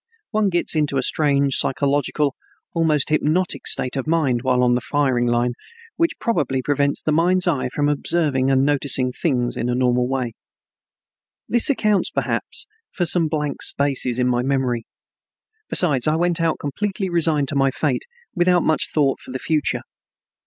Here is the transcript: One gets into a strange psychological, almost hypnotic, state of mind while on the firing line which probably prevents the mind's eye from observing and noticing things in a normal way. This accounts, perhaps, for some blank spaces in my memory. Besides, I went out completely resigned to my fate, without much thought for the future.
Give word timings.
One 0.31 0.49
gets 0.49 0.75
into 0.75 0.97
a 0.97 1.03
strange 1.03 1.57
psychological, 1.57 2.33
almost 2.73 3.09
hypnotic, 3.09 3.67
state 3.67 3.95
of 3.95 4.07
mind 4.07 4.41
while 4.41 4.63
on 4.63 4.73
the 4.73 4.81
firing 4.81 5.27
line 5.27 5.53
which 5.95 6.17
probably 6.19 6.63
prevents 6.63 7.03
the 7.03 7.11
mind's 7.11 7.45
eye 7.45 7.69
from 7.69 7.87
observing 7.87 8.49
and 8.49 8.65
noticing 8.65 9.11
things 9.11 9.55
in 9.55 9.69
a 9.69 9.75
normal 9.75 10.07
way. 10.07 10.31
This 11.47 11.69
accounts, 11.69 12.09
perhaps, 12.09 12.65
for 12.91 13.05
some 13.05 13.27
blank 13.27 13.61
spaces 13.61 14.17
in 14.17 14.27
my 14.27 14.41
memory. 14.41 14.85
Besides, 15.69 16.07
I 16.07 16.15
went 16.15 16.41
out 16.41 16.57
completely 16.57 17.07
resigned 17.07 17.49
to 17.49 17.55
my 17.55 17.69
fate, 17.69 18.05
without 18.33 18.63
much 18.63 18.89
thought 18.91 19.19
for 19.19 19.29
the 19.29 19.37
future. 19.37 19.81